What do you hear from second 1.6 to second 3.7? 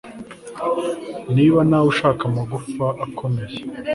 nawe ushaka amagufa akomeye